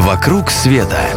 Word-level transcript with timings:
«Вокруг 0.00 0.50
света» 0.50 1.10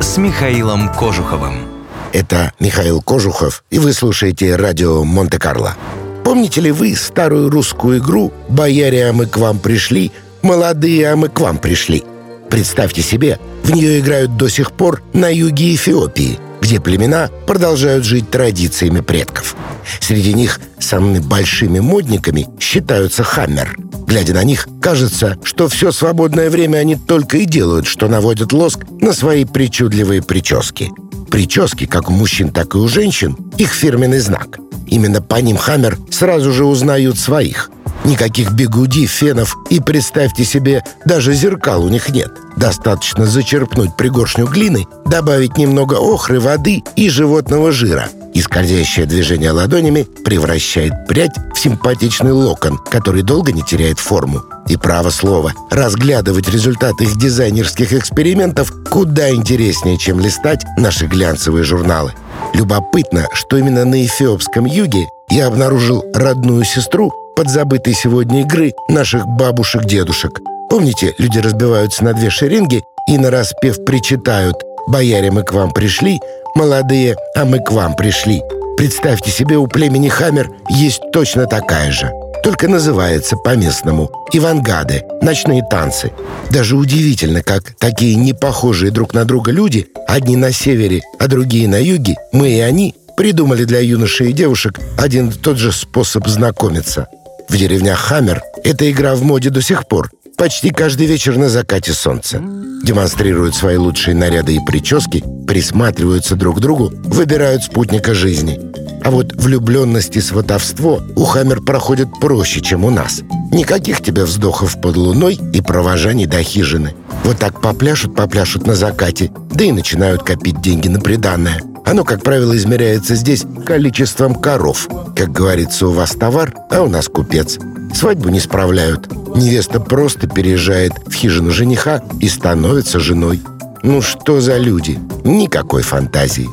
с 0.00 0.16
Михаилом 0.16 0.88
Кожуховым. 0.88 1.68
Это 2.14 2.54
Михаил 2.58 3.02
Кожухов, 3.02 3.62
и 3.70 3.78
вы 3.78 3.92
слушаете 3.92 4.56
радио 4.56 5.04
Монте-Карло. 5.04 5.76
Помните 6.24 6.62
ли 6.62 6.72
вы 6.72 6.96
старую 6.96 7.50
русскую 7.50 7.98
игру 7.98 8.32
«Бояре, 8.48 9.10
а 9.10 9.12
мы 9.12 9.26
к 9.26 9.36
вам 9.36 9.58
пришли», 9.58 10.12
«Молодые, 10.40 11.12
а 11.12 11.16
мы 11.16 11.28
к 11.28 11.38
вам 11.40 11.58
пришли»? 11.58 12.04
Представьте 12.48 13.02
себе, 13.02 13.38
в 13.62 13.72
нее 13.72 14.00
играют 14.00 14.38
до 14.38 14.48
сих 14.48 14.72
пор 14.72 15.02
на 15.12 15.28
юге 15.28 15.74
Эфиопии, 15.74 16.38
где 16.62 16.80
племена 16.80 17.28
продолжают 17.46 18.06
жить 18.06 18.30
традициями 18.30 19.00
предков. 19.00 19.54
Среди 20.00 20.34
них 20.34 20.60
самыми 20.78 21.18
большими 21.18 21.80
модниками 21.80 22.48
считаются 22.60 23.22
хаммер. 23.22 23.76
Глядя 24.06 24.34
на 24.34 24.44
них, 24.44 24.68
кажется, 24.80 25.36
что 25.42 25.68
все 25.68 25.90
свободное 25.92 26.50
время 26.50 26.78
они 26.78 26.96
только 26.96 27.38
и 27.38 27.44
делают, 27.44 27.86
что 27.86 28.08
наводят 28.08 28.52
лоск 28.52 28.84
на 29.00 29.12
свои 29.12 29.44
причудливые 29.44 30.22
прически. 30.22 30.90
Прически, 31.30 31.86
как 31.86 32.08
у 32.08 32.12
мужчин, 32.12 32.50
так 32.50 32.74
и 32.74 32.78
у 32.78 32.88
женщин, 32.88 33.36
их 33.58 33.72
фирменный 33.72 34.20
знак. 34.20 34.58
Именно 34.86 35.20
по 35.20 35.36
ним 35.36 35.56
Хаммер 35.56 35.98
сразу 36.10 36.52
же 36.52 36.64
узнают 36.64 37.18
своих. 37.18 37.70
Никаких 38.04 38.52
бегуди, 38.52 39.06
фенов 39.06 39.56
и, 39.68 39.80
представьте 39.80 40.44
себе, 40.44 40.84
даже 41.04 41.34
зеркал 41.34 41.84
у 41.84 41.88
них 41.88 42.08
нет. 42.10 42.30
Достаточно 42.56 43.26
зачерпнуть 43.26 43.96
пригоршню 43.96 44.46
глины, 44.46 44.86
добавить 45.06 45.56
немного 45.56 45.94
охры, 45.94 46.38
воды 46.38 46.84
и 46.94 47.08
животного 47.08 47.72
жира. 47.72 48.08
И 48.36 48.42
скользящее 48.42 49.06
движение 49.06 49.50
ладонями 49.50 50.06
превращает 50.22 51.06
прядь 51.08 51.34
в 51.54 51.58
симпатичный 51.58 52.32
локон, 52.32 52.76
который 52.76 53.22
долго 53.22 53.50
не 53.50 53.62
теряет 53.62 53.98
форму. 53.98 54.42
И 54.68 54.76
право 54.76 55.08
слово, 55.08 55.54
разглядывать 55.70 56.46
результаты 56.50 57.04
их 57.04 57.16
дизайнерских 57.16 57.94
экспериментов 57.94 58.70
куда 58.90 59.30
интереснее, 59.30 59.96
чем 59.96 60.20
листать 60.20 60.66
наши 60.76 61.06
глянцевые 61.06 61.64
журналы. 61.64 62.12
Любопытно, 62.52 63.26
что 63.32 63.56
именно 63.56 63.86
на 63.86 64.04
эфиопском 64.04 64.66
юге 64.66 65.06
я 65.30 65.46
обнаружил 65.46 66.04
родную 66.14 66.66
сестру 66.66 67.10
подзабытой 67.36 67.94
сегодня 67.94 68.42
игры 68.42 68.74
наших 68.90 69.26
бабушек-дедушек. 69.26 70.42
Помните, 70.68 71.14
люди 71.16 71.38
разбиваются 71.38 72.04
на 72.04 72.12
две 72.12 72.28
шеренги 72.28 72.82
и 73.08 73.16
на 73.16 73.30
распев 73.30 73.82
причитают 73.86 74.56
«Бояре, 74.88 75.30
мы 75.30 75.42
к 75.42 75.54
вам 75.54 75.70
пришли», 75.70 76.20
«Молодые, 76.56 77.16
а 77.34 77.44
мы 77.44 77.58
к 77.58 77.70
вам 77.70 77.94
пришли». 77.94 78.42
Представьте 78.78 79.30
себе, 79.30 79.58
у 79.58 79.66
племени 79.66 80.08
Хаммер 80.08 80.50
есть 80.70 81.02
точно 81.12 81.44
такая 81.46 81.92
же. 81.92 82.10
Только 82.42 82.66
называется 82.66 83.36
по-местному 83.36 84.10
«Ивангады»— 84.32 85.04
ночные 85.20 85.62
танцы. 85.68 86.12
Даже 86.50 86.76
удивительно, 86.76 87.42
как 87.42 87.74
такие 87.78 88.14
непохожие 88.14 88.90
друг 88.90 89.12
на 89.12 89.26
друга 89.26 89.50
люди, 89.52 89.88
одни 90.08 90.34
на 90.34 90.50
севере, 90.50 91.02
а 91.18 91.28
другие 91.28 91.68
на 91.68 91.76
юге, 91.76 92.14
мы 92.32 92.48
и 92.48 92.60
они, 92.60 92.94
придумали 93.18 93.64
для 93.64 93.80
юношей 93.80 94.30
и 94.30 94.32
девушек 94.32 94.80
один 94.96 95.28
и 95.28 95.32
тот 95.32 95.58
же 95.58 95.72
способ 95.72 96.26
знакомиться. 96.26 97.08
В 97.50 97.56
деревнях 97.58 97.98
Хаммер 97.98 98.42
эта 98.64 98.90
игра 98.90 99.14
в 99.14 99.22
моде 99.22 99.50
до 99.50 99.60
сих 99.60 99.86
пор. 99.86 100.10
Почти 100.38 100.70
каждый 100.70 101.06
вечер 101.06 101.36
на 101.36 101.50
закате 101.50 101.92
солнца. 101.92 102.42
Демонстрируют 102.82 103.54
свои 103.54 103.76
лучшие 103.76 104.14
наряды 104.14 104.54
и 104.54 104.60
прически, 104.66 105.24
присматриваются 105.46 106.36
друг 106.36 106.58
к 106.58 106.60
другу, 106.60 106.92
выбирают 107.04 107.62
спутника 107.62 108.14
жизни. 108.14 108.60
А 109.02 109.10
вот 109.10 109.32
влюбленность 109.34 110.16
и 110.16 110.20
сватовство 110.20 111.00
у 111.14 111.24
Хаммер 111.24 111.60
проходят 111.60 112.08
проще, 112.20 112.60
чем 112.60 112.84
у 112.84 112.90
нас. 112.90 113.22
Никаких 113.52 114.02
тебе 114.02 114.24
вздохов 114.24 114.80
под 114.80 114.96
луной 114.96 115.38
и 115.52 115.60
провожаний 115.60 116.26
до 116.26 116.42
хижины. 116.42 116.94
Вот 117.22 117.38
так 117.38 117.60
попляшут-попляшут 117.60 118.66
на 118.66 118.74
закате, 118.74 119.30
да 119.52 119.64
и 119.64 119.72
начинают 119.72 120.24
копить 120.24 120.60
деньги 120.60 120.88
на 120.88 121.00
приданное. 121.00 121.62
Оно, 121.84 122.02
как 122.02 122.24
правило, 122.24 122.56
измеряется 122.56 123.14
здесь 123.14 123.44
количеством 123.64 124.34
коров. 124.34 124.88
Как 125.14 125.30
говорится, 125.30 125.86
у 125.86 125.92
вас 125.92 126.10
товар, 126.10 126.52
а 126.68 126.82
у 126.82 126.88
нас 126.88 127.06
купец. 127.06 127.58
Свадьбу 127.94 128.28
не 128.28 128.40
справляют. 128.40 129.08
Невеста 129.36 129.78
просто 129.78 130.26
переезжает 130.26 130.92
в 131.06 131.12
хижину 131.12 131.52
жениха 131.52 132.02
и 132.20 132.28
становится 132.28 132.98
женой. 132.98 133.40
Ну 133.86 134.02
что 134.02 134.40
за 134.40 134.56
люди? 134.56 134.98
Никакой 135.22 135.82
фантазии. 135.82 136.48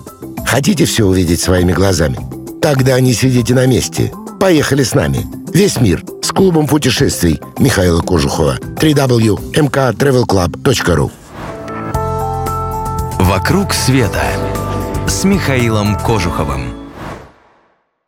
Хотите 0.46 0.86
все 0.86 1.04
увидеть 1.04 1.42
своими 1.42 1.74
глазами? 1.74 2.20
Тогда 2.62 3.00
не 3.00 3.14
сидите 3.14 3.56
на 3.56 3.66
месте. 3.66 4.12
Поехали 4.40 4.84
с 4.84 4.94
нами. 4.94 5.26
Весь 5.52 5.82
мир 5.82 6.04
с 6.22 6.32
клубом 6.32 6.68
путешествий 6.68 7.42
Михаила 7.58 8.02
Кожухова. 8.02 8.60
www.mktravelclub.ru 8.76 11.12
«Вокруг 13.18 13.74
света» 13.74 14.22
с 15.08 15.24
Михаилом 15.24 15.98
Кожуховым. 15.98 16.83